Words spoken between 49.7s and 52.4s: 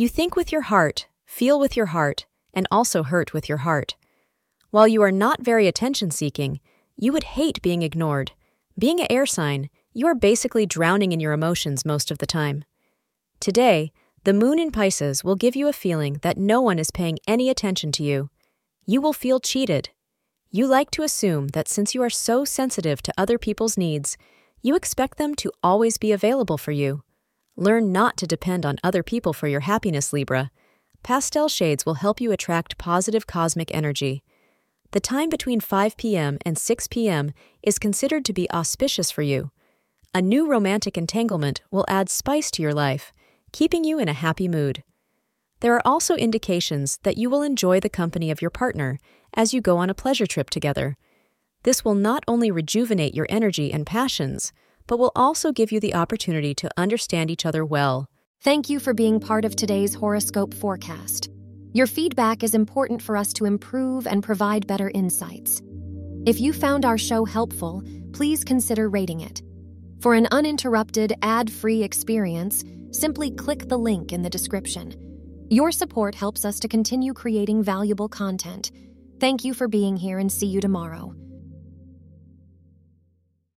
on a pleasure trip together. This will not